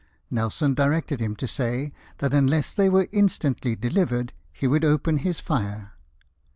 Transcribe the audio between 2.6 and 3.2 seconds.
they were